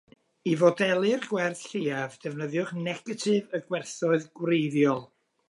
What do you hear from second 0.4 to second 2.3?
I fodelu'r gwerth lleiaf,